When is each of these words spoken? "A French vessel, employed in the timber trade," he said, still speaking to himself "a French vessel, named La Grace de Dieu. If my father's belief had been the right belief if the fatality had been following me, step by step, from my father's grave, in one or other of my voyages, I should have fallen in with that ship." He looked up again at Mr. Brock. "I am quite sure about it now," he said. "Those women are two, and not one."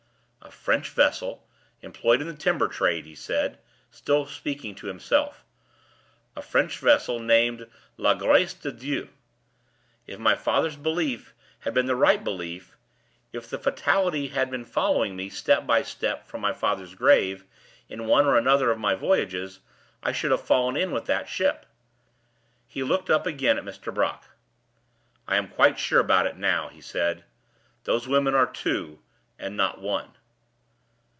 "A 0.43 0.53
French 0.53 0.89
vessel, 0.89 1.47
employed 1.81 2.19
in 2.19 2.27
the 2.27 2.33
timber 2.33 2.67
trade," 2.67 3.05
he 3.05 3.15
said, 3.15 3.57
still 3.89 4.25
speaking 4.25 4.75
to 4.75 4.87
himself 4.87 5.45
"a 6.35 6.41
French 6.41 6.79
vessel, 6.79 7.19
named 7.19 7.67
La 7.95 8.15
Grace 8.15 8.53
de 8.53 8.71
Dieu. 8.71 9.07
If 10.07 10.19
my 10.19 10.35
father's 10.35 10.75
belief 10.75 11.33
had 11.59 11.73
been 11.73 11.85
the 11.85 11.95
right 11.95 12.21
belief 12.21 12.75
if 13.31 13.49
the 13.49 13.59
fatality 13.59 14.29
had 14.29 14.51
been 14.51 14.65
following 14.65 15.15
me, 15.15 15.29
step 15.29 15.65
by 15.65 15.83
step, 15.83 16.27
from 16.27 16.41
my 16.41 16.51
father's 16.53 16.95
grave, 16.95 17.45
in 17.87 18.05
one 18.07 18.25
or 18.25 18.35
other 18.37 18.71
of 18.71 18.79
my 18.79 18.93
voyages, 18.93 19.59
I 20.03 20.11
should 20.11 20.31
have 20.31 20.41
fallen 20.41 20.75
in 20.75 20.91
with 20.91 21.05
that 21.05 21.29
ship." 21.29 21.65
He 22.67 22.83
looked 22.83 23.09
up 23.09 23.25
again 23.25 23.57
at 23.57 23.63
Mr. 23.65 23.93
Brock. 23.93 24.25
"I 25.29 25.37
am 25.37 25.47
quite 25.47 25.79
sure 25.79 26.01
about 26.01 26.27
it 26.27 26.35
now," 26.35 26.67
he 26.67 26.81
said. 26.81 27.23
"Those 27.85 28.05
women 28.07 28.35
are 28.35 28.47
two, 28.47 28.99
and 29.39 29.55
not 29.55 29.79
one." 29.79 30.09